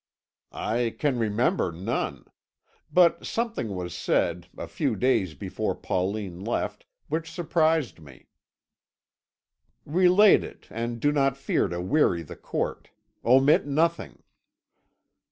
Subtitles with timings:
[0.55, 2.25] "I can remember none.
[2.91, 8.25] But something was said, a few days before Pauline left, which surprised me."
[9.85, 12.89] "Relate it, and do not fear to weary the court.
[13.23, 14.23] Omit nothing."